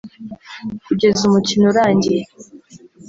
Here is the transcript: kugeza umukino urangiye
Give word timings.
kugeza 0.85 1.21
umukino 1.29 1.63
urangiye 1.71 2.23